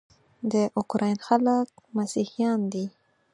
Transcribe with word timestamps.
د 0.51 0.53
اوکراین 0.77 1.17
خلک 1.27 1.67
مسیحیان 1.97 2.59
دي. 2.73 2.85